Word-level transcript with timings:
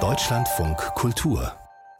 Deutschlandfunk 0.00 0.76
Kultur 0.94 1.52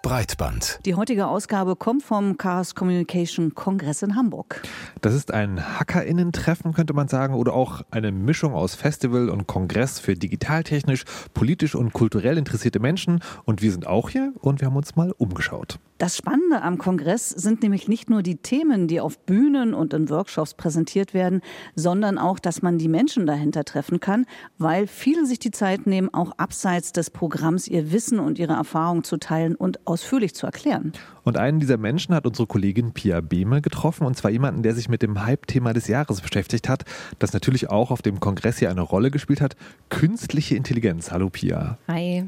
Breitband. 0.03 0.79
Die 0.87 0.95
heutige 0.95 1.27
Ausgabe 1.27 1.75
kommt 1.75 2.05
vom 2.05 2.37
Chaos 2.37 2.77
Communication 2.77 3.57
Kongress 3.57 4.03
in 4.03 4.15
Hamburg. 4.15 4.63
Das 5.01 5.13
ist 5.13 5.35
ein 5.35 5.79
Hackerinnen-Treffen, 5.79 6.73
könnte 6.73 6.95
man 6.95 7.09
sagen, 7.09 7.35
oder 7.35 7.53
auch 7.53 7.83
eine 7.91 8.13
Mischung 8.13 8.55
aus 8.55 8.77
Festival 8.77 9.29
und 9.29 9.49
Kongress 9.49 9.99
für 9.99 10.15
digitaltechnisch, 10.15 11.05
politisch 11.35 11.75
und 11.75 11.93
kulturell 11.93 12.39
interessierte 12.39 12.79
Menschen. 12.79 13.21
Und 13.45 13.61
wir 13.61 13.73
sind 13.73 13.89
auch 13.89 14.09
hier 14.09 14.33
und 14.41 14.61
wir 14.61 14.69
haben 14.69 14.77
uns 14.77 14.95
mal 14.95 15.13
umgeschaut. 15.19 15.81
Das 15.99 16.17
Spannende 16.17 16.63
am 16.63 16.79
Kongress 16.79 17.29
sind 17.29 17.65
nämlich 17.65 17.89
nicht 17.89 18.09
nur 18.09 18.23
die 18.23 18.37
Themen, 18.37 18.87
die 18.87 19.01
auf 19.01 19.19
Bühnen 19.19 19.75
und 19.75 19.93
in 19.93 20.09
Workshops 20.09 20.55
präsentiert 20.55 21.13
werden, 21.13 21.41
sondern 21.75 22.19
auch, 22.19 22.39
dass 22.39 22.63
man 22.63 22.79
die 22.79 22.87
Menschen 22.87 23.27
dahinter 23.27 23.65
treffen 23.65 23.99
kann, 23.99 24.25
weil 24.59 24.87
viele 24.87 25.27
sich 25.27 25.41
die 25.41 25.51
Zeit 25.51 25.89
nehmen, 25.89 26.09
auch 26.15 26.31
abseits 26.37 26.93
des 26.93 27.11
Programms 27.11 27.67
ihr 27.67 27.91
Wissen 27.91 28.21
und 28.21 28.39
ihre 28.39 28.53
Erfahrungen 28.53 29.03
zu 29.03 29.17
teilen 29.17 29.57
und 29.57 29.89
ausführlich 29.89 30.37
zu 30.37 30.47
erklären. 30.47 30.93
Und 31.25 31.37
einen 31.37 31.59
dieser 31.59 31.77
Menschen 31.77 32.15
hat 32.15 32.27
unsere 32.27 32.47
Kollegin 32.47 32.93
Pia 32.93 33.21
Behme 33.21 33.61
getroffen, 33.61 34.07
und 34.07 34.17
zwar 34.17 34.31
jemanden, 34.31 34.63
der 34.63 34.75
sich 34.75 34.89
mit 34.89 35.03
dem 35.03 35.27
Hype-Thema 35.27 35.75
des 35.75 35.89
Jahres 35.89 36.21
beschäftigt 36.21 36.69
hat, 36.69 36.85
das 37.19 37.33
natürlich 37.33 37.71
auch 37.71 37.91
auf 37.91 38.03
dem 38.03 38.21
Kongress 38.21 38.59
hier 38.59 38.71
eine 38.71 38.83
Rolle 38.83 39.11
gespielt 39.11 39.41
hat. 39.41 39.57
Künstliche 39.89 40.55
Intelligenz. 40.55 41.11
Hallo 41.11 41.29
Pia. 41.29 41.77
Hi. 41.89 42.25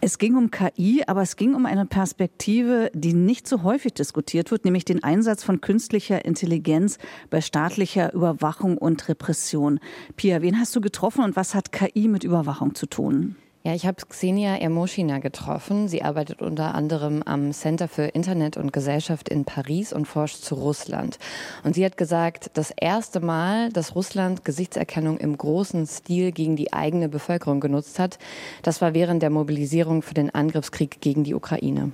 Es 0.00 0.18
ging 0.18 0.36
um 0.36 0.50
KI, 0.50 1.04
aber 1.06 1.22
es 1.22 1.36
ging 1.36 1.54
um 1.54 1.64
eine 1.64 1.86
Perspektive, 1.86 2.87
die 2.94 3.14
nicht 3.14 3.46
so 3.46 3.62
häufig 3.62 3.94
diskutiert 3.94 4.50
wird, 4.50 4.64
nämlich 4.64 4.84
den 4.84 5.02
Einsatz 5.02 5.44
von 5.44 5.60
künstlicher 5.60 6.24
Intelligenz 6.24 6.98
bei 7.30 7.40
staatlicher 7.40 8.12
Überwachung 8.12 8.78
und 8.78 9.08
Repression. 9.08 9.80
Pia, 10.16 10.42
wen 10.42 10.58
hast 10.58 10.74
du 10.74 10.80
getroffen 10.80 11.24
und 11.24 11.36
was 11.36 11.54
hat 11.54 11.72
KI 11.72 12.08
mit 12.08 12.24
Überwachung 12.24 12.74
zu 12.74 12.86
tun? 12.86 13.36
Ja, 13.64 13.74
ich 13.74 13.86
habe 13.86 13.96
Xenia 14.08 14.56
Ermoschina 14.56 15.18
getroffen. 15.18 15.88
Sie 15.88 16.02
arbeitet 16.02 16.40
unter 16.40 16.74
anderem 16.74 17.22
am 17.24 17.52
Center 17.52 17.88
für 17.88 18.04
Internet 18.04 18.56
und 18.56 18.72
Gesellschaft 18.72 19.28
in 19.28 19.44
Paris 19.44 19.92
und 19.92 20.06
forscht 20.06 20.42
zu 20.42 20.54
Russland. 20.54 21.18
Und 21.64 21.74
sie 21.74 21.84
hat 21.84 21.96
gesagt, 21.96 22.50
das 22.54 22.70
erste 22.70 23.20
Mal, 23.20 23.70
dass 23.70 23.94
Russland 23.96 24.44
Gesichtserkennung 24.44 25.18
im 25.18 25.36
großen 25.36 25.86
Stil 25.86 26.30
gegen 26.32 26.54
die 26.54 26.72
eigene 26.72 27.08
Bevölkerung 27.08 27.60
genutzt 27.60 27.98
hat, 27.98 28.18
das 28.62 28.80
war 28.80 28.94
während 28.94 29.22
der 29.22 29.30
Mobilisierung 29.30 30.02
für 30.02 30.14
den 30.14 30.30
Angriffskrieg 30.30 31.00
gegen 31.00 31.24
die 31.24 31.34
Ukraine. 31.34 31.92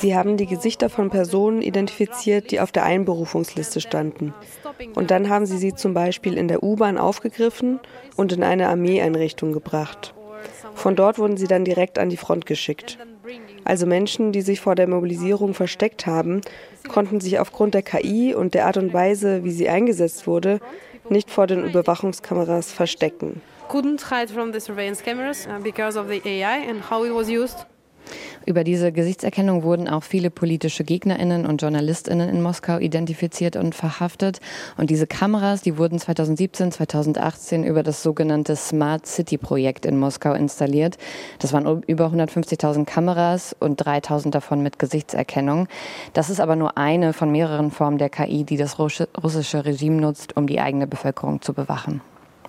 Sie 0.00 0.14
haben 0.14 0.36
die 0.36 0.46
Gesichter 0.46 0.88
von 0.88 1.10
Personen 1.10 1.62
identifiziert, 1.62 2.52
die 2.52 2.60
auf 2.60 2.70
der 2.70 2.84
Einberufungsliste 2.84 3.80
standen. 3.80 4.32
Und 4.94 5.10
dann 5.10 5.28
haben 5.28 5.46
sie 5.46 5.58
sie 5.58 5.74
zum 5.74 5.92
Beispiel 5.92 6.38
in 6.38 6.46
der 6.46 6.62
U-Bahn 6.62 6.96
aufgegriffen 6.96 7.80
und 8.14 8.32
in 8.32 8.44
eine 8.44 8.68
Armeeeinrichtung 8.68 9.52
gebracht. 9.52 10.14
Von 10.74 10.94
dort 10.94 11.18
wurden 11.18 11.36
sie 11.36 11.48
dann 11.48 11.64
direkt 11.64 11.98
an 11.98 12.08
die 12.08 12.16
Front 12.16 12.46
geschickt. 12.46 12.98
Also 13.66 13.84
Menschen, 13.84 14.32
die 14.32 14.42
sich 14.42 14.60
vor 14.60 14.74
der 14.74 14.88
Mobilisierung 14.88 15.52
versteckt 15.52 16.06
haben, 16.06 16.40
konnten 16.88 17.20
sich 17.20 17.38
aufgrund 17.38 17.74
der 17.74 17.82
KI 17.82 18.34
und 18.34 18.54
der 18.54 18.66
Art 18.66 18.78
und 18.78 18.94
Weise, 18.94 19.44
wie 19.44 19.50
sie 19.50 19.68
eingesetzt 19.68 20.26
wurde, 20.26 20.60
nicht 21.10 21.30
vor 21.30 21.46
den 21.46 21.64
Überwachungskameras 21.64 22.72
verstecken 22.72 23.42
couldn't 23.68 24.10
hide 24.10 24.32
from 24.32 24.52
the 24.52 24.60
surveillance 24.60 25.02
cameras 25.02 25.46
uh, 25.46 25.58
because 25.58 25.96
of 25.96 26.08
the 26.08 26.20
AI 26.24 26.58
and 26.58 26.80
how 26.90 27.04
it 27.04 27.12
was 27.12 27.28
used. 27.28 27.66
Über 28.44 28.64
diese 28.64 28.92
Gesichtserkennung 28.92 29.62
wurden 29.62 29.88
auch 29.88 30.02
viele 30.02 30.30
politische 30.30 30.84
Gegnerinnen 30.84 31.46
und 31.46 31.62
Journalistinnen 31.62 32.28
in 32.28 32.42
Moskau 32.42 32.78
identifiziert 32.78 33.56
und 33.56 33.74
verhaftet. 33.74 34.40
Und 34.76 34.90
diese 34.90 35.06
Kameras, 35.06 35.62
die 35.62 35.78
wurden 35.78 35.98
2017, 35.98 36.72
2018 36.72 37.64
über 37.64 37.82
das 37.82 38.02
sogenannte 38.02 38.56
Smart 38.56 39.06
City 39.06 39.38
Projekt 39.38 39.86
in 39.86 39.98
Moskau 39.98 40.32
installiert. 40.34 40.96
Das 41.38 41.52
waren 41.52 41.82
über 41.86 42.06
150.000 42.06 42.84
Kameras 42.84 43.56
und 43.58 43.82
3.000 43.82 44.30
davon 44.30 44.62
mit 44.62 44.78
Gesichtserkennung. 44.78 45.68
Das 46.12 46.30
ist 46.30 46.40
aber 46.40 46.56
nur 46.56 46.78
eine 46.78 47.12
von 47.12 47.30
mehreren 47.30 47.70
Formen 47.70 47.98
der 47.98 48.10
KI, 48.10 48.44
die 48.44 48.56
das 48.56 48.78
russische 48.78 49.64
Regime 49.64 50.00
nutzt, 50.00 50.36
um 50.36 50.46
die 50.46 50.60
eigene 50.60 50.86
Bevölkerung 50.86 51.42
zu 51.42 51.52
bewachen. 51.52 52.00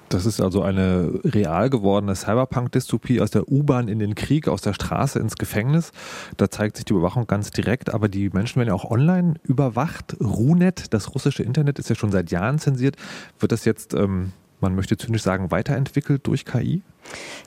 Das 0.09 0.25
ist 0.25 0.39
also 0.39 0.61
eine 0.61 1.19
real 1.25 1.69
gewordene 1.69 2.15
Cyberpunk-Dystopie 2.15 3.19
aus 3.19 3.31
der 3.31 3.51
U-Bahn 3.51 3.89
in 3.89 3.99
den 3.99 4.15
Krieg, 4.15 4.47
aus 4.47 4.61
der 4.61 4.73
Straße 4.73 5.19
ins 5.19 5.35
Gefängnis. 5.35 5.91
Da 6.37 6.49
zeigt 6.49 6.77
sich 6.77 6.85
die 6.85 6.93
Überwachung 6.93 7.27
ganz 7.27 7.51
direkt, 7.51 7.93
aber 7.93 8.07
die 8.07 8.29
Menschen 8.29 8.57
werden 8.57 8.69
ja 8.69 8.73
auch 8.73 8.89
online 8.89 9.35
überwacht. 9.43 10.15
RUNET, 10.21 10.93
das 10.93 11.13
russische 11.13 11.43
Internet, 11.43 11.77
ist 11.77 11.89
ja 11.89 11.95
schon 11.95 12.11
seit 12.11 12.31
Jahren 12.31 12.57
zensiert. 12.57 12.95
Wird 13.39 13.51
das 13.51 13.65
jetzt, 13.65 13.93
ähm, 13.93 14.31
man 14.61 14.75
möchte 14.75 14.95
zynisch 14.95 15.23
sagen, 15.23 15.51
weiterentwickelt 15.51 16.25
durch 16.25 16.45
KI? 16.45 16.83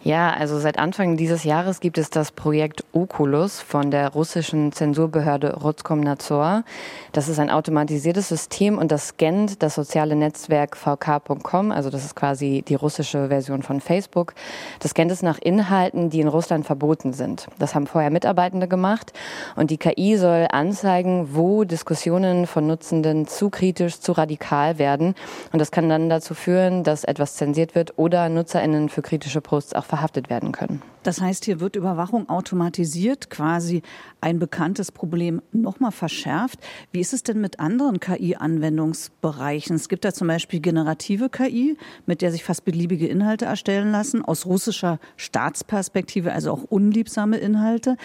Ja, 0.03 0.33
also 0.33 0.59
seit 0.59 0.79
Anfang 0.79 1.19
dieses 1.19 1.45
Jahres 1.45 1.81
gibt 1.81 1.99
es 1.99 2.09
das 2.09 2.33
Projekt 2.33 2.85
Oculus 2.95 3.61
von 3.61 3.91
der 3.91 4.09
russischen 4.09 4.73
Zensurbehörde 4.73 5.57
Roskomnadzor. 5.57 6.65
Das 7.13 7.29
ist 7.29 7.39
ein 7.39 7.51
automatisiertes 7.51 8.27
System 8.27 8.79
und 8.79 8.91
das 8.93 9.09
scannt 9.09 9.63
das 9.63 9.75
soziale 9.75 10.17
Netzwerk 10.17 10.75
vk.com, 10.75 11.71
also 11.71 11.91
das 11.91 12.07
ist 12.07 12.17
quasi 12.17 12.65
die 12.67 12.77
russische 12.77 13.29
Version 13.29 13.63
von 13.63 13.83
Facebook. 13.83 14.33
Das 14.79 14.93
scannt 14.93 15.11
es 15.11 15.23
nach 15.23 15.39
Inhalten, 15.39 16.09
die 16.09 16.21
in 16.21 16.29
Russland 16.29 16.65
verboten 16.65 17.13
sind. 17.13 17.49
Das 17.59 17.75
haben 17.75 17.87
vorher 17.87 18.11
Mitarbeitende 18.11 18.69
gemacht 18.69 19.13
und 19.55 19.71
die 19.71 19.77
KI 19.77 20.17
soll 20.17 20.47
anzeigen, 20.51 21.35
wo 21.35 21.65
Diskussionen 21.65 22.47
von 22.47 22.67
Nutzenden 22.67 23.27
zu 23.27 23.51
kritisch, 23.51 24.01
zu 24.01 24.13
radikal 24.13 24.79
werden 24.79 25.15
und 25.53 25.59
das 25.59 25.71
kann 25.71 25.91
dann 25.91 26.09
dazu 26.09 26.33
führen, 26.33 26.85
dass 26.85 27.05
etwas 27.05 27.35
zensiert 27.35 27.75
wird 27.75 27.99
oder 27.99 28.31
Nutzerinnen 28.31 28.89
für 28.89 29.03
kritische 29.03 29.43
Posts 29.51 29.75
auch 29.75 29.85
verhaftet 29.85 30.31
werden 30.31 30.53
können. 30.53 30.81
Das 31.03 31.21
heißt, 31.21 31.45
hier 31.45 31.59
wird 31.59 31.75
Überwachung 31.75 32.29
automatisiert, 32.29 33.31
quasi 33.31 33.83
ein 34.21 34.39
bekanntes 34.39 34.93
Problem 34.93 35.43
nochmal 35.51 35.91
verschärft. 35.91 36.61
Wie 36.93 37.01
ist 37.01 37.13
es 37.13 37.25
denn 37.25 37.41
mit 37.41 37.59
anderen 37.59 37.99
KI-Anwendungsbereichen? 37.99 39.75
Es 39.75 39.89
gibt 39.89 40.05
da 40.05 40.13
zum 40.13 40.29
Beispiel 40.29 40.61
generative 40.61 41.31
KI, 41.31 41.77
mit 42.07 42.23
der 42.23 42.31
sich 42.31 42.45
fast 42.45 42.65
beliebige 42.65 43.09
Inhalte 43.09 43.47
erstellen 43.47 43.91
lassen, 43.91 44.25
aus 44.25 44.47
russischer 44.47 45.01
Staatsperspektive, 45.17 46.33
also 46.33 46.53
auch 46.53 46.63
unliebsame 46.63 47.39
Inhalte. 47.39 47.97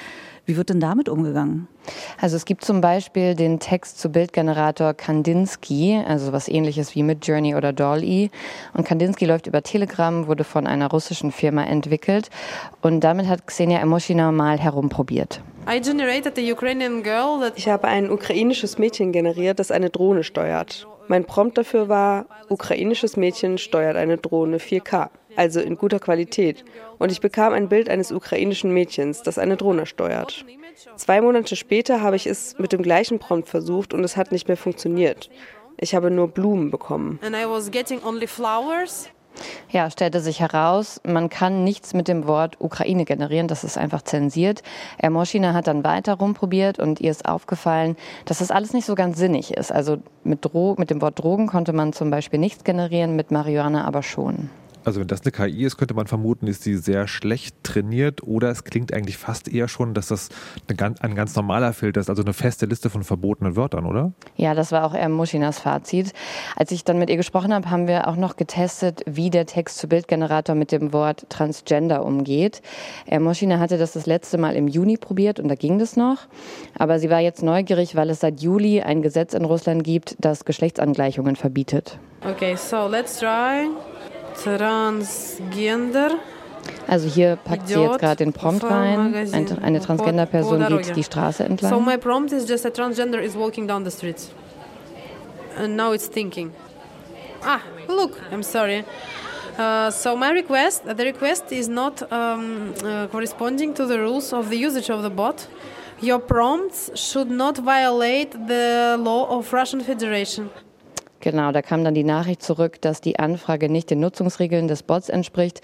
Wie 0.47 0.57
wird 0.57 0.69
denn 0.69 0.79
damit 0.79 1.09
umgegangen? 1.09 1.67
Also 2.19 2.35
es 2.35 2.45
gibt 2.45 2.63
zum 2.65 2.81
Beispiel 2.81 3.35
den 3.35 3.59
Text-zu-Bild-Generator 3.59 4.93
Kandinsky, 4.93 6.01
also 6.07 6.33
was 6.33 6.47
ähnliches 6.47 6.95
wie 6.95 7.03
Midjourney 7.03 7.55
oder 7.55 7.73
DALL-E. 7.73 8.29
Und 8.73 8.85
Kandinsky 8.85 9.25
läuft 9.25 9.47
über 9.47 9.61
Telegram, 9.63 10.27
wurde 10.27 10.43
von 10.43 10.67
einer 10.67 10.89
russischen 10.89 11.31
Firma 11.31 11.63
entwickelt. 11.63 12.29
Und 12.81 13.01
damit 13.01 13.27
hat 13.27 13.47
Xenia 13.47 13.79
Emoshina 13.79 14.31
mal 14.31 14.59
herumprobiert. 14.59 15.41
Ich 17.55 17.67
habe 17.69 17.87
ein 17.87 18.11
ukrainisches 18.11 18.77
Mädchen 18.77 19.11
generiert, 19.11 19.59
das 19.59 19.71
eine 19.71 19.89
Drohne 19.89 20.23
steuert. 20.23 20.87
Mein 21.07 21.25
Prompt 21.25 21.57
dafür 21.57 21.87
war, 21.89 22.25
ukrainisches 22.49 23.15
Mädchen 23.15 23.57
steuert 23.57 23.95
eine 23.95 24.17
Drohne 24.17 24.57
4K 24.57 25.09
also 25.35 25.59
in 25.59 25.77
guter 25.77 25.99
Qualität. 25.99 26.63
Und 26.97 27.11
ich 27.11 27.21
bekam 27.21 27.53
ein 27.53 27.69
Bild 27.69 27.89
eines 27.89 28.11
ukrainischen 28.11 28.71
Mädchens, 28.71 29.21
das 29.23 29.37
eine 29.37 29.57
Drohne 29.57 29.85
steuert. 29.85 30.45
Zwei 30.97 31.21
Monate 31.21 31.55
später 31.55 32.01
habe 32.01 32.15
ich 32.15 32.27
es 32.27 32.57
mit 32.59 32.71
dem 32.71 32.81
gleichen 32.81 33.19
Prompt 33.19 33.49
versucht 33.49 33.93
und 33.93 34.03
es 34.03 34.17
hat 34.17 34.31
nicht 34.31 34.47
mehr 34.47 34.57
funktioniert. 34.57 35.29
Ich 35.77 35.93
habe 35.95 36.11
nur 36.11 36.29
Blumen 36.29 36.71
bekommen. 36.71 37.19
Ja, 39.69 39.89
stellte 39.89 40.21
sich 40.21 40.39
heraus, 40.39 41.01
man 41.03 41.27
kann 41.29 41.63
nichts 41.65 41.93
mit 41.93 42.07
dem 42.07 42.25
Wort 42.27 42.55
Ukraine 42.59 43.03
generieren, 43.03 43.49
das 43.49 43.65
ist 43.65 43.77
einfach 43.77 44.01
zensiert. 44.01 44.63
Ermoschina 44.97 45.53
hat 45.53 45.67
dann 45.67 45.83
weiter 45.83 46.13
rumprobiert 46.13 46.79
und 46.79 47.01
ihr 47.01 47.11
ist 47.11 47.25
aufgefallen, 47.27 47.97
dass 48.25 48.39
das 48.39 48.51
alles 48.51 48.73
nicht 48.73 48.85
so 48.85 48.95
ganz 48.95 49.17
sinnig 49.17 49.51
ist. 49.51 49.71
Also 49.71 49.97
mit, 50.23 50.45
Dro 50.45 50.75
mit 50.77 50.89
dem 50.89 51.01
Wort 51.01 51.21
Drogen 51.21 51.47
konnte 51.47 51.73
man 51.73 51.91
zum 51.91 52.09
Beispiel 52.09 52.39
nichts 52.39 52.63
generieren, 52.63 53.15
mit 53.15 53.31
Marihuana 53.31 53.85
aber 53.85 54.03
schon. 54.03 54.49
Also 54.85 54.99
wenn 54.99 55.07
das 55.07 55.21
eine 55.23 55.31
KI 55.31 55.65
ist, 55.65 55.77
könnte 55.77 55.95
man 55.95 56.07
vermuten, 56.07 56.47
ist 56.47 56.63
sie 56.63 56.75
sehr 56.75 57.07
schlecht 57.07 57.55
trainiert 57.63 58.21
oder 58.23 58.49
es 58.51 58.63
klingt 58.63 58.93
eigentlich 58.93 59.17
fast 59.17 59.51
eher 59.51 59.67
schon, 59.67 59.95
dass 59.95 60.07
das 60.07 60.29
ein 60.67 60.77
ganz 61.15 61.35
normaler 61.35 61.73
Filter 61.73 61.99
ist, 61.99 62.09
also 62.09 62.21
eine 62.21 62.33
feste 62.33 62.67
Liste 62.67 62.89
von 62.89 63.03
verbotenen 63.03 63.55
Wörtern, 63.55 63.85
oder? 63.85 64.13
Ja, 64.35 64.53
das 64.53 64.71
war 64.71 64.85
auch 64.85 64.93
eher 64.93 65.09
Muschinas 65.09 65.59
Fazit. 65.59 66.13
Als 66.55 66.71
ich 66.71 66.83
dann 66.83 66.99
mit 66.99 67.09
ihr 67.09 67.17
gesprochen 67.17 67.53
habe, 67.53 67.69
haben 67.71 67.87
wir 67.87 68.07
auch 68.07 68.15
noch 68.15 68.35
getestet, 68.37 69.01
wie 69.07 69.31
der 69.31 69.47
Text-zu-Bild-Generator 69.47 70.55
mit 70.55 70.71
dem 70.71 70.93
Wort 70.93 71.25
Transgender 71.29 72.05
umgeht. 72.05 72.61
Moschina 73.19 73.59
hatte 73.59 73.79
das 73.79 73.93
das 73.93 74.05
letzte 74.05 74.37
Mal 74.37 74.55
im 74.55 74.67
Juni 74.67 74.97
probiert 74.97 75.39
und 75.39 75.47
da 75.47 75.55
ging 75.55 75.79
das 75.79 75.95
noch. 75.95 76.27
Aber 76.77 76.99
sie 76.99 77.09
war 77.09 77.21
jetzt 77.21 77.41
neugierig, 77.41 77.95
weil 77.95 78.11
es 78.11 78.19
seit 78.19 78.39
Juli 78.39 78.81
ein 78.81 79.01
Gesetz 79.01 79.33
in 79.33 79.45
Russland 79.45 79.83
gibt, 79.83 80.15
das 80.19 80.45
Geschlechtsangleichungen 80.45 81.35
verbietet. 81.35 81.97
Okay, 82.23 82.55
so 82.55 82.87
let's 82.87 83.19
try. 83.19 83.67
Transgender. 84.43 86.19
Also 86.87 87.07
hier 87.07 87.37
packt 87.37 87.67
sie 87.67 87.79
jetzt 87.79 87.99
gerade 87.99 88.17
den 88.17 88.33
Prompt 88.33 88.63
rein. 88.63 89.15
Eine, 89.15 89.61
eine 89.61 89.79
Transgender-Person 89.81 90.67
geht 90.67 90.95
die 90.95 91.03
Straße 91.03 91.43
entlang. 91.43 91.71
So 91.71 91.79
my 91.79 91.97
prompt 91.97 92.31
is 92.31 92.47
just 92.47 92.65
a 92.65 92.69
transgender 92.69 93.21
is 93.21 93.35
walking 93.35 93.67
down 93.67 93.83
the 93.83 93.91
streets. 93.91 94.31
And 95.57 95.75
now 95.75 95.93
it's 95.93 96.07
thinking. 96.07 96.51
Ah, 97.43 97.61
look, 97.87 98.19
I'm 98.31 98.43
sorry. 98.43 98.83
Uh, 99.57 99.89
so 99.89 100.15
my 100.15 100.31
request, 100.31 100.83
the 100.85 101.03
request 101.05 101.51
is 101.51 101.69
not 101.69 102.01
um, 102.11 102.73
uh, 102.83 103.07
corresponding 103.07 103.73
to 103.73 103.85
the 103.85 103.99
rules 103.99 104.33
of 104.33 104.49
the 104.49 104.57
usage 104.57 104.89
of 104.89 105.01
the 105.01 105.09
bot. 105.09 105.47
Your 106.01 106.19
prompts 106.19 106.91
should 106.95 107.31
not 107.31 107.57
violate 107.57 108.31
the 108.31 108.97
law 108.99 109.37
of 109.37 109.53
Russian 109.53 109.79
Federation. 109.81 110.49
Genau, 111.25 111.51
da 111.51 111.63
kam 111.63 111.83
dann 111.83 111.95
die 111.95 112.03
Nachricht 112.03 112.43
zurück, 112.43 112.79
dass 112.81 113.01
die 113.01 113.17
Anfrage 113.17 113.67
nicht 113.67 113.89
den 113.89 113.99
Nutzungsregeln 113.99 114.67
des 114.67 114.83
Bots 114.83 115.09
entspricht 115.09 115.61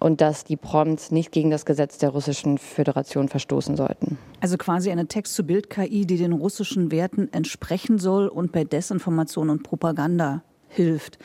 und 0.00 0.22
dass 0.22 0.44
die 0.44 0.56
Prompts 0.56 1.10
nicht 1.10 1.32
gegen 1.32 1.50
das 1.50 1.66
Gesetz 1.66 1.98
der 1.98 2.08
Russischen 2.08 2.56
Föderation 2.56 3.28
verstoßen 3.28 3.76
sollten. 3.76 4.16
Also 4.40 4.56
quasi 4.56 4.90
eine 4.90 5.08
Text-zu-Bild-KI, 5.08 6.06
die 6.06 6.16
den 6.16 6.32
russischen 6.32 6.90
Werten 6.90 7.30
entsprechen 7.30 7.98
soll 7.98 8.26
und 8.26 8.52
bei 8.52 8.64
Desinformation 8.64 9.50
und 9.50 9.62
Propaganda 9.64 10.42
hilft. 10.68 11.18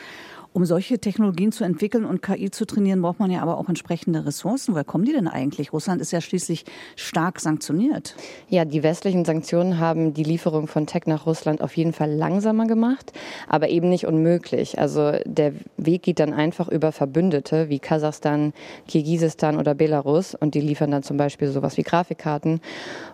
Um 0.58 0.66
solche 0.66 0.98
Technologien 0.98 1.52
zu 1.52 1.64
entwickeln 1.64 2.04
und 2.04 2.24
KI 2.24 2.50
zu 2.50 2.66
trainieren, 2.66 3.04
braucht 3.04 3.20
man 3.20 3.30
ja 3.30 3.44
aber 3.44 3.60
auch 3.60 3.70
entsprechende 3.70 4.26
Ressourcen. 4.26 4.74
Woher 4.74 4.84
kommen 4.84 5.06
die 5.06 5.14
denn 5.14 5.28
eigentlich? 5.28 5.72
Russland 5.72 6.02
ist 6.02 6.12
ja 6.12 6.20
schließlich 6.20 6.66
stark 6.96 7.40
sanktioniert. 7.40 8.16
Ja, 8.50 8.66
die 8.66 8.82
westlichen 8.82 9.24
Sanktionen 9.24 9.78
haben 9.78 10.16
die 10.16 10.24
Lieferung 10.24 10.66
von 10.66 10.88
Tech 10.88 11.04
nach 11.06 11.28
Russland 11.28 11.62
auf 11.62 11.78
jeden 11.78 11.94
Fall 11.94 12.12
langsamer 12.12 12.66
gemacht, 12.66 13.14
aber 13.48 13.70
eben 13.70 13.90
nicht 13.90 14.08
unmöglich. 14.08 14.80
Also 14.80 15.12
der 15.26 15.54
Weg 15.78 16.02
geht 16.02 16.18
dann 16.20 16.34
einfach 16.34 16.70
über 16.70 16.92
Verbündete 16.92 17.70
wie 17.70 17.78
Kasachstan, 17.78 18.52
Kirgisistan 18.88 19.60
oder 19.60 19.76
Belarus 19.76 20.34
und 20.34 20.56
die 20.56 20.62
liefern 20.62 20.90
dann 20.90 21.04
zum 21.04 21.18
Beispiel 21.18 21.50
sowas 21.50 21.78
wie 21.78 21.84
Grafikkarten. 21.84 22.62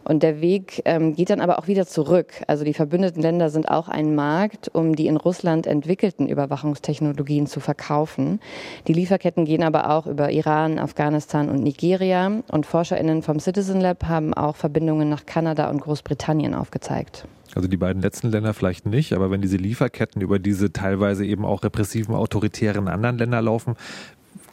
Und 0.05 0.23
der 0.23 0.39
Weg 0.39 0.81
ähm, 0.85 1.13
geht 1.13 1.29
dann 1.29 1.41
aber 1.41 1.59
auch 1.59 1.67
wieder 1.67 1.85
zurück. 1.85 2.41
Also 2.47 2.63
die 2.63 2.73
verbündeten 2.73 3.21
Länder 3.21 3.49
sind 3.49 3.67
auch 3.67 3.89
ein 3.89 4.15
Markt, 4.15 4.73
um 4.73 4.95
die 4.95 5.07
in 5.07 5.17
Russland 5.17 5.67
entwickelten 5.67 6.29
Überwachungstechnologien 6.29 7.32
Technologien 7.33 7.47
zu 7.47 7.59
verkaufen. 7.59 8.39
Die 8.87 8.93
Lieferketten 8.93 9.45
gehen 9.45 9.63
aber 9.63 9.89
auch 9.89 10.05
über 10.07 10.31
Iran, 10.31 10.79
Afghanistan 10.79 11.49
und 11.49 11.63
Nigeria. 11.63 12.43
Und 12.51 12.65
ForscherInnen 12.65 13.21
vom 13.21 13.39
Citizen 13.39 13.81
Lab 13.81 14.05
haben 14.05 14.33
auch 14.33 14.55
Verbindungen 14.55 15.09
nach 15.09 15.25
Kanada 15.25 15.69
und 15.69 15.81
Großbritannien 15.81 16.53
aufgezeigt. 16.53 17.25
Also 17.55 17.67
die 17.67 17.77
beiden 17.77 18.01
letzten 18.01 18.29
Länder 18.29 18.53
vielleicht 18.53 18.85
nicht, 18.87 19.13
aber 19.13 19.29
wenn 19.29 19.41
diese 19.41 19.57
Lieferketten 19.57 20.21
über 20.21 20.39
diese 20.39 20.73
teilweise 20.73 21.23
eben 21.25 21.45
auch 21.45 21.63
repressiven, 21.63 22.15
autoritären 22.15 22.87
anderen 22.87 23.17
Länder 23.17 23.41
laufen, 23.41 23.75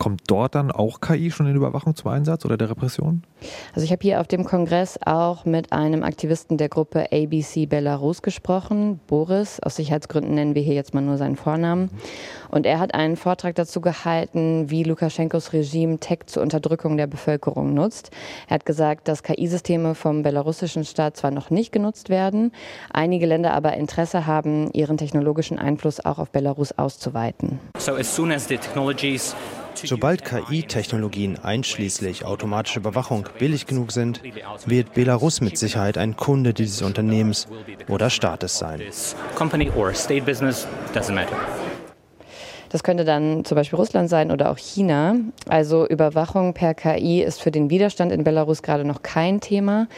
Kommt 0.00 0.22
dort 0.28 0.54
dann 0.54 0.70
auch 0.70 1.02
KI 1.02 1.30
schon 1.30 1.46
in 1.46 1.54
Überwachung 1.54 1.94
zum 1.94 2.10
Einsatz 2.10 2.46
oder 2.46 2.56
der 2.56 2.70
Repression? 2.70 3.22
Also 3.74 3.84
ich 3.84 3.92
habe 3.92 4.00
hier 4.00 4.22
auf 4.22 4.26
dem 4.26 4.44
Kongress 4.44 4.98
auch 5.04 5.44
mit 5.44 5.74
einem 5.74 6.04
Aktivisten 6.04 6.56
der 6.56 6.70
Gruppe 6.70 7.08
ABC 7.12 7.66
Belarus 7.66 8.22
gesprochen, 8.22 8.98
Boris. 9.08 9.60
Aus 9.60 9.76
Sicherheitsgründen 9.76 10.34
nennen 10.34 10.54
wir 10.54 10.62
hier 10.62 10.72
jetzt 10.72 10.94
mal 10.94 11.02
nur 11.02 11.18
seinen 11.18 11.36
Vornamen. 11.36 11.90
Und 12.50 12.64
er 12.64 12.78
hat 12.78 12.94
einen 12.94 13.16
Vortrag 13.16 13.56
dazu 13.56 13.82
gehalten, 13.82 14.70
wie 14.70 14.84
Lukaschenkos 14.84 15.52
Regime 15.52 15.98
Tech 15.98 16.20
zur 16.24 16.42
Unterdrückung 16.42 16.96
der 16.96 17.06
Bevölkerung 17.06 17.74
nutzt. 17.74 18.10
Er 18.48 18.54
hat 18.54 18.64
gesagt, 18.64 19.06
dass 19.06 19.22
KI-Systeme 19.22 19.94
vom 19.94 20.22
belarussischen 20.22 20.86
Staat 20.86 21.18
zwar 21.18 21.30
noch 21.30 21.50
nicht 21.50 21.72
genutzt 21.72 22.08
werden, 22.08 22.52
einige 22.90 23.26
Länder 23.26 23.52
aber 23.52 23.74
Interesse 23.74 24.26
haben, 24.26 24.72
ihren 24.72 24.96
technologischen 24.96 25.58
Einfluss 25.58 26.02
auch 26.02 26.18
auf 26.18 26.30
Belarus 26.30 26.72
auszuweiten. 26.72 27.60
So 27.76 27.92
as 27.92 28.16
soon 28.16 28.32
as 28.32 28.48
the 28.48 28.56
technologies 28.56 29.36
Sobald 29.74 30.24
KI-Technologien 30.24 31.38
einschließlich 31.38 32.24
automatische 32.24 32.80
Überwachung 32.80 33.28
billig 33.38 33.66
genug 33.66 33.92
sind, 33.92 34.22
wird 34.66 34.94
Belarus 34.94 35.40
mit 35.40 35.58
Sicherheit 35.58 35.98
ein 35.98 36.16
Kunde 36.16 36.54
dieses 36.54 36.82
Unternehmens 36.82 37.48
oder 37.88 38.10
Staates 38.10 38.58
sein. 38.58 38.82
Das 42.70 42.84
könnte 42.84 43.04
dann 43.04 43.44
zum 43.44 43.56
Beispiel 43.56 43.76
Russland 43.76 44.08
sein 44.08 44.30
oder 44.30 44.50
auch 44.50 44.56
China. 44.56 45.16
Also 45.48 45.88
Überwachung 45.88 46.54
per 46.54 46.74
KI 46.74 47.20
ist 47.20 47.42
für 47.42 47.50
den 47.50 47.68
Widerstand 47.68 48.12
in 48.12 48.22
Belarus 48.22 48.62
gerade 48.62 48.84
noch 48.84 49.02
kein 49.02 49.40
Thema. 49.40 49.88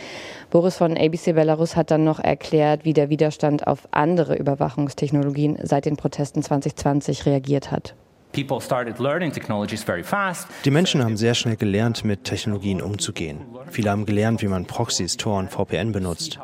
Boris 0.48 0.78
von 0.78 0.96
ABC 0.96 1.34
Belarus 1.34 1.76
hat 1.76 1.90
dann 1.90 2.04
noch 2.04 2.18
erklärt, 2.18 2.86
wie 2.86 2.94
der 2.94 3.10
Widerstand 3.10 3.66
auf 3.66 3.86
andere 3.90 4.36
Überwachungstechnologien 4.36 5.58
seit 5.62 5.84
den 5.84 5.96
Protesten 5.96 6.42
2020 6.42 7.26
reagiert 7.26 7.70
hat. 7.70 7.94
Die 10.64 10.70
Menschen 10.70 11.02
haben 11.02 11.17
sehr 11.17 11.34
schnell 11.34 11.56
gelernt, 11.56 12.05
mit 12.05 12.25
Technologien 12.25 12.81
umzugehen. 12.81 13.40
Viele 13.70 13.90
haben 13.90 14.06
gelernt, 14.06 14.43
wie 14.43 14.49
man 14.49 14.67
Proxys, 14.67 15.17
Tor 15.17 15.38
und 15.38 15.50
VPN 15.50 15.93
benutzt. 15.93 16.38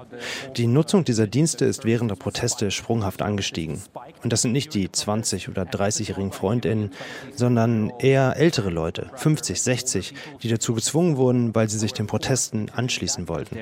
Die 0.56 0.66
Nutzung 0.66 1.04
dieser 1.04 1.26
Dienste 1.26 1.64
ist 1.64 1.84
während 1.84 2.10
der 2.10 2.16
Proteste 2.16 2.70
sprunghaft 2.70 3.22
angestiegen. 3.22 3.82
Und 4.22 4.32
das 4.32 4.42
sind 4.42 4.52
nicht 4.52 4.74
die 4.74 4.88
20- 4.88 5.48
oder 5.48 5.62
30-jährigen 5.62 6.32
Freundinnen, 6.32 6.90
sondern 7.34 7.92
eher 7.98 8.36
ältere 8.36 8.70
Leute, 8.70 9.10
50, 9.14 9.60
60, 9.60 10.14
die 10.42 10.48
dazu 10.48 10.74
gezwungen 10.74 11.16
wurden, 11.16 11.54
weil 11.54 11.68
sie 11.68 11.78
sich 11.78 11.92
den 11.92 12.06
Protesten 12.06 12.70
anschließen 12.70 13.28
wollten. 13.28 13.56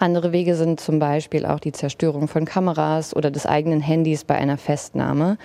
Andere 0.00 0.32
Wege 0.32 0.54
sind 0.54 0.78
zum 0.80 0.98
Beispiel 0.98 1.44
auch 1.44 1.58
die 1.58 1.72
Zerstörung 1.72 2.28
von 2.28 2.44
Kameras 2.44 3.16
oder 3.16 3.30
des 3.30 3.46
eigenen 3.46 3.80
Handys 3.80 4.24
bei 4.24 4.36
einer 4.36 4.56
Festnahme. 4.56 5.38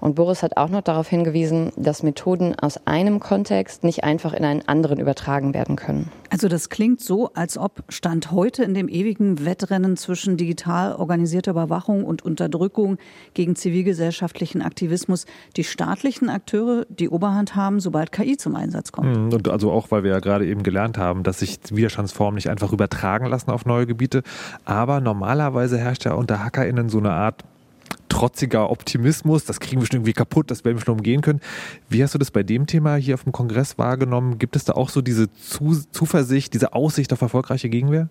Und 0.00 0.14
Boris 0.14 0.42
hat 0.42 0.56
auch 0.56 0.70
noch 0.70 0.82
darauf 0.82 1.08
hingewiesen, 1.08 1.72
dass 1.76 2.02
Methoden 2.02 2.54
aus 2.58 2.86
einem 2.86 3.20
Kontext 3.20 3.84
nicht 3.84 4.04
einfach 4.04 4.32
in 4.32 4.44
einen 4.44 4.66
anderen 4.66 4.98
übertragen 4.98 5.52
werden 5.52 5.76
können. 5.76 6.10
Also 6.30 6.48
das 6.48 6.68
klingt 6.68 7.00
so, 7.00 7.32
als 7.34 7.56
ob 7.56 7.82
Stand 7.88 8.30
heute 8.32 8.62
in 8.62 8.74
dem 8.74 8.88
ewigen 8.88 9.44
Wettrennen 9.44 9.96
zwischen 9.96 10.36
digital 10.36 10.94
organisierter 10.94 11.52
Überwachung 11.52 12.04
und 12.04 12.22
Unterdrückung 12.22 12.98
gegen 13.34 13.56
zivilgesellschaftlichen 13.56 14.62
Aktivismus 14.62 15.24
die 15.56 15.64
staatlichen 15.64 16.28
Akteure 16.28 16.86
die 16.88 17.08
Oberhand 17.08 17.56
haben, 17.56 17.80
sobald 17.80 18.12
KI 18.12 18.36
zum 18.36 18.56
Einsatz 18.56 18.92
kommt. 18.92 19.16
Hm, 19.16 19.32
und 19.32 19.48
also 19.48 19.70
auch, 19.70 19.90
weil 19.90 20.04
wir 20.04 20.10
ja 20.10 20.20
gerade 20.20 20.46
eben 20.46 20.62
gelernt 20.62 20.98
haben, 20.98 21.22
dass 21.22 21.38
sich 21.38 21.58
Widerstandsformen 21.70 22.34
nicht 22.34 22.50
einfach 22.50 22.72
übertragen 22.72 23.26
lassen 23.26 23.50
auf 23.50 23.64
neue 23.64 23.86
Gebiete. 23.86 24.22
Aber 24.64 25.00
normalerweise 25.00 25.78
herrscht 25.78 26.04
ja 26.04 26.12
unter 26.12 26.44
HackerInnen 26.44 26.88
so 26.88 26.98
eine 26.98 27.12
Art 27.12 27.44
trotziger 28.18 28.70
Optimismus, 28.70 29.44
das 29.44 29.60
kriegen 29.60 29.80
wir 29.80 29.86
schon 29.86 29.98
irgendwie 29.98 30.12
kaputt, 30.12 30.50
das 30.50 30.64
werden 30.64 30.76
wir 30.76 30.84
schon 30.84 30.96
umgehen 30.96 31.20
können. 31.20 31.40
Wie 31.88 32.02
hast 32.02 32.14
du 32.14 32.18
das 32.18 32.32
bei 32.32 32.42
dem 32.42 32.66
Thema 32.66 32.96
hier 32.96 33.14
auf 33.14 33.22
dem 33.22 33.30
Kongress 33.32 33.78
wahrgenommen? 33.78 34.38
Gibt 34.38 34.56
es 34.56 34.64
da 34.64 34.72
auch 34.72 34.88
so 34.88 35.02
diese 35.02 35.28
Zuversicht, 35.32 36.52
diese 36.52 36.72
Aussicht 36.72 37.12
auf 37.12 37.20
erfolgreiche 37.20 37.68
Gegenwehr? 37.68 38.08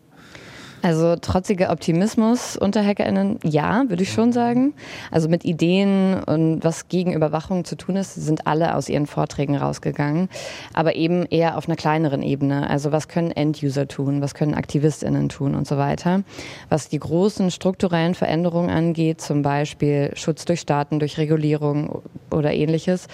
Also 0.83 1.15
trotziger 1.15 1.71
Optimismus 1.71 2.55
unter 2.55 2.85
HackerInnen, 2.85 3.39
ja, 3.43 3.85
würde 3.87 4.03
ich 4.03 4.11
schon 4.11 4.31
sagen. 4.31 4.73
Also 5.11 5.27
mit 5.27 5.43
Ideen 5.43 6.23
und 6.23 6.63
was 6.63 6.87
gegen 6.87 7.13
Überwachung 7.13 7.65
zu 7.65 7.75
tun 7.75 7.95
ist, 7.95 8.13
sind 8.13 8.45
alle 8.45 8.75
aus 8.75 8.87
ihren 8.87 9.07
Vorträgen 9.07 9.55
rausgegangen. 9.55 10.29
Aber 10.73 10.95
eben 10.95 11.25
eher 11.25 11.57
auf 11.57 11.67
einer 11.67 11.75
kleineren 11.75 12.21
Ebene. 12.21 12.69
Also 12.69 12.91
was 12.91 13.07
können 13.07 13.31
End-User 13.31 13.87
tun, 13.87 14.21
was 14.21 14.35
können 14.35 14.53
AktivistInnen 14.53 15.29
tun 15.29 15.55
und 15.55 15.67
so 15.67 15.77
weiter. 15.77 16.23
Was 16.69 16.89
die 16.89 16.99
großen 16.99 17.49
strukturellen 17.49 18.13
Veränderungen 18.13 18.69
angeht, 18.69 19.19
zum 19.19 19.41
Beispiel 19.41 20.11
Schutz 20.15 20.45
durch 20.45 20.59
Staaten, 20.59 20.99
durch 20.99 21.17
Regulierung 21.17 22.03
oder 22.29 22.53
ähnliches, 22.53 23.07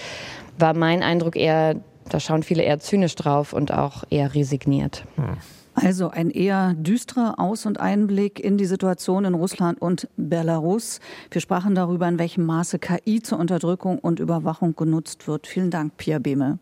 war 0.59 0.73
mein 0.73 1.01
Eindruck 1.01 1.35
eher, 1.35 1.75
da 2.09 2.19
schauen 2.19 2.43
viele 2.43 2.63
eher 2.63 2.79
zynisch 2.79 3.15
drauf 3.15 3.53
und 3.53 3.73
auch 3.73 4.03
eher 4.09 4.35
resigniert. 4.35 5.05
Hm. 5.15 5.37
Also 5.75 6.09
ein 6.09 6.29
eher 6.29 6.73
düsterer 6.75 7.39
Aus- 7.39 7.65
und 7.65 7.79
Einblick 7.79 8.39
in 8.39 8.57
die 8.57 8.65
Situation 8.65 9.25
in 9.25 9.33
Russland 9.33 9.81
und 9.81 10.07
Belarus. 10.17 10.99
Wir 11.31 11.41
sprachen 11.41 11.75
darüber, 11.75 12.07
in 12.07 12.19
welchem 12.19 12.45
Maße 12.45 12.79
KI 12.79 13.21
zur 13.21 13.39
Unterdrückung 13.39 13.99
und 13.99 14.19
Überwachung 14.19 14.75
genutzt 14.75 15.27
wird. 15.27 15.47
Vielen 15.47 15.71
Dank, 15.71 15.97
Pia 15.97 16.19
Behme. 16.19 16.59